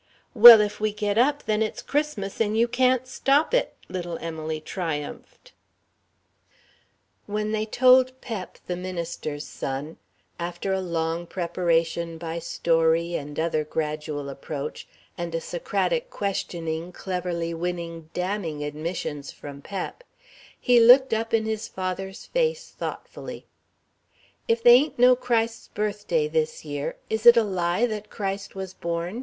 [0.33, 4.59] "Well, if we get up, then it's Christmas and you can't stop it!" little Emily
[4.59, 5.51] triumphed.
[7.27, 9.97] When they told Pep, the minister's son,
[10.39, 14.87] after a long preparation by story and other gradual approach,
[15.19, 20.03] and a Socratic questioning cleverly winning damning admissions from Pep,
[20.59, 23.45] he looked up in his father's face thoughtfully:
[24.47, 28.73] "If they ain't no Christ's birthday this year, is it a lie that Christ was
[28.73, 29.19] born?"